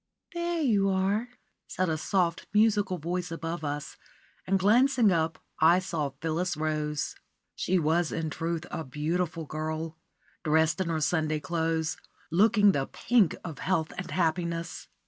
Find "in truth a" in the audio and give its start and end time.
8.11-8.83